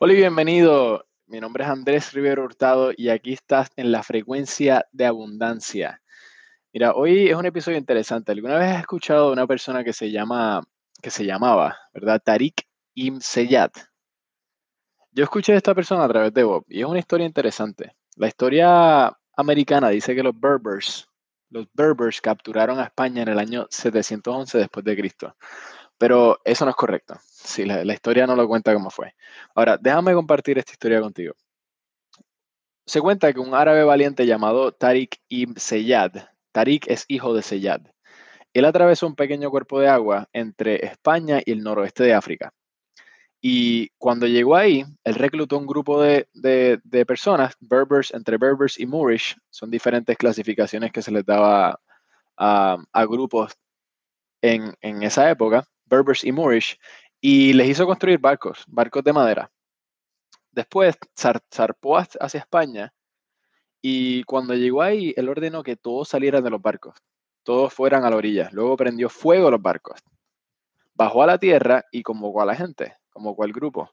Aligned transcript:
Hola 0.00 0.12
y 0.12 0.16
bienvenido. 0.16 1.08
Mi 1.26 1.40
nombre 1.40 1.64
es 1.64 1.70
Andrés 1.70 2.12
Rivero 2.12 2.44
Hurtado 2.44 2.92
y 2.96 3.08
aquí 3.08 3.32
estás 3.32 3.68
en 3.74 3.90
la 3.90 4.04
frecuencia 4.04 4.86
de 4.92 5.06
abundancia. 5.06 6.00
Mira, 6.72 6.92
hoy 6.92 7.28
es 7.28 7.34
un 7.34 7.46
episodio 7.46 7.78
interesante. 7.78 8.30
¿Alguna 8.30 8.58
vez 8.58 8.68
has 8.68 8.80
escuchado 8.82 9.26
de 9.26 9.32
una 9.32 9.48
persona 9.48 9.82
que 9.82 9.92
se 9.92 10.12
llama, 10.12 10.62
que 11.02 11.10
se 11.10 11.26
llamaba, 11.26 11.76
¿verdad? 11.92 12.22
Tariq 12.24 12.62
Im 12.94 13.20
Seyat. 13.20 13.72
Yo 15.10 15.24
escuché 15.24 15.50
de 15.50 15.58
esta 15.58 15.74
persona 15.74 16.04
a 16.04 16.08
través 16.08 16.32
de 16.32 16.44
Bob 16.44 16.64
y 16.68 16.78
es 16.82 16.86
una 16.86 17.00
historia 17.00 17.26
interesante. 17.26 17.96
La 18.14 18.28
historia 18.28 19.12
americana 19.36 19.88
dice 19.88 20.14
que 20.14 20.22
los 20.22 20.38
Berbers, 20.38 21.08
los 21.50 21.66
Berbers 21.74 22.20
capturaron 22.20 22.78
a 22.78 22.84
España 22.84 23.22
en 23.22 23.30
el 23.30 23.38
año 23.40 23.66
711 23.68 24.58
después 24.58 24.84
de 24.84 24.96
Cristo. 24.96 25.34
Pero 25.98 26.38
eso 26.44 26.64
no 26.64 26.70
es 26.70 26.76
correcto. 26.76 27.18
Sí, 27.26 27.64
la, 27.64 27.92
historia 27.92 28.26
no 28.26 28.36
lo 28.36 28.46
cuenta 28.46 28.72
como 28.72 28.90
fue. 28.90 29.14
Ahora, 29.54 29.76
déjame 29.76 30.14
compartir 30.14 30.58
esta 30.58 30.72
historia 30.72 31.00
contigo. 31.00 31.34
Se 32.86 33.00
cuenta 33.00 33.32
que 33.32 33.40
un 33.40 33.54
árabe 33.54 33.84
valiente 33.84 34.26
llamado 34.26 34.72
Tariq 34.72 35.16
ibn 35.28 35.56
Seyad, 35.58 36.12
Tariq 36.52 36.86
es 36.88 37.04
hijo 37.08 37.34
de 37.34 37.42
Seyad, 37.42 37.82
él 38.54 38.64
atravesó 38.64 39.06
un 39.06 39.14
pequeño 39.14 39.50
cuerpo 39.50 39.78
de 39.80 39.88
agua 39.88 40.28
entre 40.32 40.84
España 40.86 41.40
y 41.44 41.52
el 41.52 41.62
noroeste 41.62 42.04
de 42.04 42.14
África. 42.14 42.52
Y 43.40 43.90
cuando 43.98 44.26
llegó 44.26 44.56
ahí, 44.56 44.84
él 45.04 45.14
reclutó 45.14 45.58
un 45.58 45.66
grupo 45.66 46.02
de, 46.02 46.28
personas, 47.06 47.54
Berbers, 47.60 48.12
entre 48.12 48.36
Berbers 48.36 48.80
y 48.80 48.86
Moorish, 48.86 49.36
son 49.50 49.70
diferentes 49.70 50.16
clasificaciones 50.16 50.90
que 50.90 51.02
se 51.02 51.12
les 51.12 51.24
daba 51.24 51.78
a, 52.36 53.04
grupos 53.06 53.56
en, 54.42 54.74
en, 54.80 55.02
esa 55.02 55.30
época, 55.30 55.64
Berbers 55.88 56.24
y 56.24 56.32
Moorish, 56.32 56.78
y 57.20 57.52
les 57.52 57.68
hizo 57.68 57.86
construir 57.86 58.18
barcos, 58.18 58.64
barcos 58.68 59.02
de 59.04 59.12
madera. 59.12 59.50
Después 60.52 60.96
zarpó 61.16 61.98
hacia 61.98 62.40
España 62.40 62.92
y 63.80 64.24
cuando 64.24 64.54
llegó 64.54 64.82
ahí, 64.82 65.14
él 65.16 65.28
ordenó 65.28 65.62
que 65.62 65.76
todos 65.76 66.08
salieran 66.08 66.42
de 66.42 66.50
los 66.50 66.60
barcos, 66.60 66.96
todos 67.42 67.72
fueran 67.72 68.04
a 68.04 68.10
la 68.10 68.16
orilla. 68.16 68.48
Luego 68.52 68.76
prendió 68.76 69.08
fuego 69.08 69.48
a 69.48 69.50
los 69.50 69.62
barcos. 69.62 70.00
Bajó 70.94 71.22
a 71.22 71.26
la 71.26 71.38
tierra 71.38 71.84
y 71.92 72.02
convocó 72.02 72.42
a 72.42 72.46
la 72.46 72.56
gente, 72.56 72.96
convocó 73.10 73.44
al 73.44 73.52
grupo. 73.52 73.90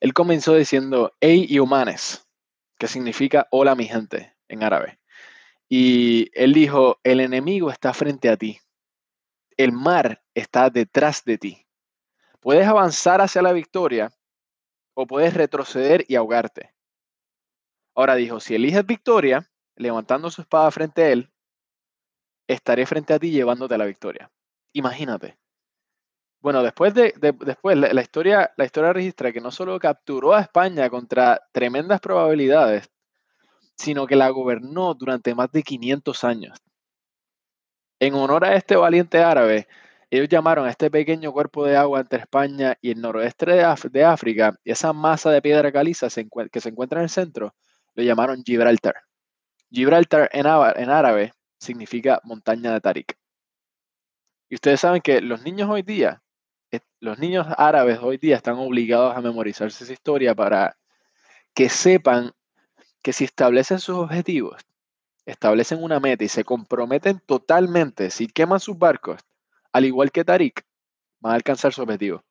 Él 0.00 0.12
comenzó 0.14 0.54
diciendo, 0.54 1.12
hey 1.20 1.58
humanes, 1.60 2.26
que 2.78 2.88
significa 2.88 3.46
hola 3.50 3.74
mi 3.74 3.84
gente 3.84 4.34
en 4.48 4.64
árabe. 4.64 4.98
Y 5.68 6.30
él 6.34 6.52
dijo, 6.52 6.98
el 7.04 7.20
enemigo 7.20 7.70
está 7.70 7.94
frente 7.94 8.28
a 8.28 8.36
ti, 8.36 8.58
el 9.56 9.72
mar 9.72 10.22
está 10.34 10.70
detrás 10.70 11.24
de 11.24 11.38
ti. 11.38 11.66
Puedes 12.40 12.66
avanzar 12.66 13.20
hacia 13.20 13.42
la 13.42 13.52
victoria 13.52 14.12
o 14.94 15.06
puedes 15.06 15.34
retroceder 15.34 16.04
y 16.08 16.16
ahogarte. 16.16 16.74
Ahora 17.94 18.14
dijo, 18.14 18.40
si 18.40 18.54
eliges 18.54 18.86
victoria, 18.86 19.50
levantando 19.76 20.30
su 20.30 20.42
espada 20.42 20.70
frente 20.70 21.02
a 21.02 21.10
él, 21.10 21.30
estaré 22.46 22.86
frente 22.86 23.12
a 23.12 23.18
ti 23.18 23.30
llevándote 23.30 23.74
a 23.74 23.78
la 23.78 23.84
victoria. 23.84 24.30
Imagínate. 24.72 25.38
Bueno, 26.40 26.62
después 26.62 26.94
de, 26.94 27.12
después 27.44 27.76
la, 27.76 28.00
historia, 28.00 28.52
la 28.56 28.64
historia 28.64 28.92
registra 28.94 29.32
que 29.32 29.42
no 29.42 29.50
solo 29.50 29.78
capturó 29.78 30.34
a 30.34 30.40
España 30.40 30.88
contra 30.88 31.46
tremendas 31.52 32.00
probabilidades, 32.00 32.90
sino 33.76 34.06
que 34.06 34.16
la 34.16 34.30
gobernó 34.30 34.94
durante 34.94 35.34
más 35.34 35.52
de 35.52 35.62
500 35.62 36.24
años. 36.24 36.58
En 37.98 38.14
honor 38.14 38.46
a 38.46 38.54
este 38.54 38.76
valiente 38.76 39.18
árabe, 39.18 39.68
ellos 40.10 40.28
llamaron 40.28 40.66
a 40.66 40.70
este 40.70 40.90
pequeño 40.90 41.32
cuerpo 41.32 41.64
de 41.64 41.76
agua 41.76 42.00
entre 42.00 42.18
España 42.18 42.76
y 42.80 42.90
el 42.90 43.00
noroeste 43.00 43.46
de, 43.46 44.04
África, 44.04 44.58
y 44.64 44.72
esa 44.72 44.92
masa 44.92 45.30
de 45.30 45.40
piedra 45.40 45.70
caliza 45.70 46.08
que 46.50 46.60
se 46.60 46.68
encuentra 46.68 46.98
en 46.98 47.04
el 47.04 47.10
centro, 47.10 47.54
lo 47.94 48.02
llamaron 48.02 48.42
Gibraltar. 48.44 48.96
Gibraltar 49.70 50.28
en, 50.32 50.46
árabe 50.46 51.32
significa 51.58 52.20
montaña 52.24 52.72
de 52.72 52.80
Tarik. 52.80 53.16
Y 54.48 54.56
ustedes 54.56 54.80
saben 54.80 55.00
que 55.00 55.20
los 55.20 55.44
niños 55.44 55.70
hoy 55.70 55.82
día, 55.82 56.22
los 56.98 57.20
niños 57.20 57.46
árabes 57.56 58.00
hoy 58.02 58.18
día 58.18 58.34
están 58.34 58.56
obligados 58.56 59.16
a 59.16 59.20
memorizarse 59.20 59.84
esa 59.84 59.92
historia 59.92 60.34
para 60.34 60.76
que 61.54 61.68
sepan 61.68 62.32
que 63.00 63.12
si 63.12 63.24
establecen 63.24 63.78
sus 63.78 63.96
objetivos, 63.96 64.60
establecen 65.24 65.82
una 65.82 66.00
meta 66.00 66.24
y 66.24 66.28
se 66.28 66.42
comprometen 66.42 67.20
totalmente, 67.20 68.10
si 68.10 68.26
queman 68.26 68.58
sus 68.58 68.76
barcos, 68.76 69.20
al 69.72 69.84
igual 69.84 70.10
que 70.10 70.24
Tarik, 70.24 70.64
van 71.20 71.32
a 71.32 71.36
alcanzar 71.36 71.72
su 71.72 71.82
objetivo. 71.82 72.24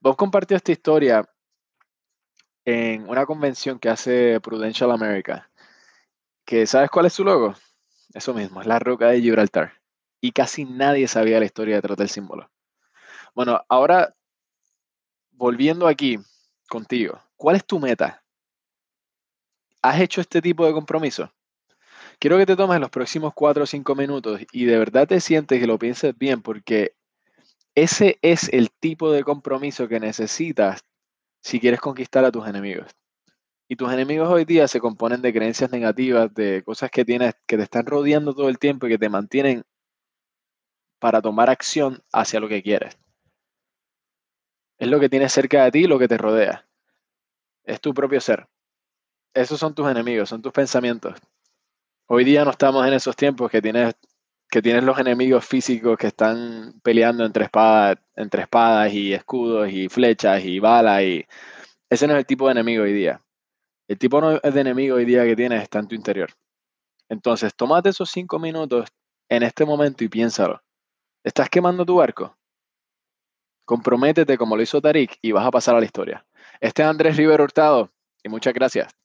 Bob 0.00 0.16
compartió 0.16 0.56
esta 0.56 0.72
historia 0.72 1.28
en 2.64 3.08
una 3.08 3.26
convención 3.26 3.78
que 3.78 3.88
hace 3.88 4.40
Prudential 4.40 4.90
America. 4.90 5.50
Que 6.44 6.66
¿Sabes 6.66 6.90
cuál 6.90 7.06
es 7.06 7.12
su 7.12 7.24
logo? 7.24 7.54
Eso 8.12 8.34
mismo, 8.34 8.60
es 8.60 8.66
la 8.66 8.78
roca 8.78 9.08
de 9.08 9.20
Gibraltar. 9.20 9.80
Y 10.20 10.32
casi 10.32 10.64
nadie 10.64 11.08
sabía 11.08 11.38
la 11.38 11.46
historia 11.46 11.76
detrás 11.76 11.98
del 11.98 12.08
símbolo. 12.08 12.50
Bueno, 13.34 13.62
ahora 13.68 14.14
volviendo 15.32 15.86
aquí 15.86 16.18
contigo, 16.68 17.20
¿cuál 17.36 17.56
es 17.56 17.66
tu 17.66 17.78
meta? 17.78 18.22
¿Has 19.82 20.00
hecho 20.00 20.20
este 20.20 20.40
tipo 20.40 20.64
de 20.64 20.72
compromiso? 20.72 21.30
Quiero 22.18 22.38
que 22.38 22.46
te 22.46 22.56
tomes 22.56 22.80
los 22.80 22.90
próximos 22.90 23.32
cuatro 23.34 23.64
o 23.64 23.66
cinco 23.66 23.94
minutos 23.94 24.40
y 24.52 24.64
de 24.64 24.78
verdad 24.78 25.06
te 25.06 25.20
sientes 25.20 25.60
que 25.60 25.66
lo 25.66 25.78
pienses 25.78 26.16
bien 26.16 26.42
porque 26.42 26.94
ese 27.74 28.18
es 28.22 28.48
el 28.52 28.70
tipo 28.70 29.10
de 29.10 29.24
compromiso 29.24 29.88
que 29.88 30.00
necesitas 30.00 30.84
si 31.42 31.60
quieres 31.60 31.80
conquistar 31.80 32.24
a 32.24 32.32
tus 32.32 32.46
enemigos. 32.46 32.90
Y 33.68 33.76
tus 33.76 33.92
enemigos 33.92 34.28
hoy 34.30 34.44
día 34.44 34.68
se 34.68 34.80
componen 34.80 35.22
de 35.22 35.32
creencias 35.32 35.70
negativas, 35.70 36.32
de 36.34 36.62
cosas 36.64 36.90
que 36.90 37.04
tienes 37.04 37.34
que 37.46 37.56
te 37.56 37.62
están 37.62 37.86
rodeando 37.86 38.34
todo 38.34 38.48
el 38.48 38.58
tiempo 38.58 38.86
y 38.86 38.90
que 38.90 38.98
te 38.98 39.08
mantienen 39.08 39.64
para 40.98 41.20
tomar 41.20 41.50
acción 41.50 42.02
hacia 42.12 42.40
lo 42.40 42.48
que 42.48 42.62
quieres. 42.62 42.96
Es 44.78 44.88
lo 44.88 45.00
que 45.00 45.08
tienes 45.08 45.32
cerca 45.32 45.64
de 45.64 45.70
ti, 45.70 45.86
lo 45.86 45.98
que 45.98 46.08
te 46.08 46.18
rodea. 46.18 46.66
Es 47.64 47.80
tu 47.80 47.92
propio 47.94 48.20
ser. 48.20 48.46
Esos 49.34 49.58
son 49.58 49.74
tus 49.74 49.90
enemigos, 49.90 50.28
son 50.28 50.42
tus 50.42 50.52
pensamientos. 50.52 51.18
Hoy 52.06 52.24
día 52.24 52.44
no 52.44 52.50
estamos 52.50 52.86
en 52.86 52.92
esos 52.92 53.16
tiempos 53.16 53.50
que 53.50 53.62
tienes, 53.62 53.94
que 54.50 54.60
tienes 54.60 54.84
los 54.84 54.98
enemigos 54.98 55.44
físicos 55.46 55.96
que 55.96 56.08
están 56.08 56.78
peleando 56.82 57.24
entre 57.24 57.44
espadas, 57.44 57.96
entre 58.14 58.42
espadas 58.42 58.92
y 58.92 59.14
escudos 59.14 59.70
y 59.72 59.88
flechas 59.88 60.44
y 60.44 60.58
balas 60.60 61.02
y 61.02 61.26
ese 61.88 62.06
no 62.06 62.14
es 62.14 62.18
el 62.18 62.26
tipo 62.26 62.46
de 62.46 62.52
enemigo 62.52 62.82
hoy 62.82 62.92
día. 62.92 63.22
El 63.88 63.98
tipo 63.98 64.20
de 64.20 64.60
enemigo 64.60 64.96
hoy 64.96 65.04
día 65.04 65.24
que 65.24 65.36
tienes 65.36 65.62
está 65.62 65.78
en 65.78 65.88
tu 65.88 65.94
interior. 65.94 66.30
Entonces, 67.08 67.54
tómate 67.54 67.90
esos 67.90 68.10
cinco 68.10 68.38
minutos 68.38 68.88
en 69.28 69.42
este 69.42 69.64
momento 69.64 70.04
y 70.04 70.08
piénsalo. 70.08 70.62
¿Estás 71.22 71.48
quemando 71.48 71.86
tu 71.86 71.96
barco? 71.96 72.36
Comprométete 73.64 74.36
como 74.36 74.56
lo 74.56 74.62
hizo 74.62 74.80
Tarik 74.80 75.18
y 75.22 75.32
vas 75.32 75.46
a 75.46 75.50
pasar 75.50 75.74
a 75.76 75.80
la 75.80 75.86
historia. 75.86 76.26
Este 76.60 76.82
es 76.82 76.88
Andrés 76.88 77.16
Rivero 77.16 77.44
Hurtado 77.44 77.90
y 78.22 78.28
muchas 78.28 78.52
gracias. 78.52 79.03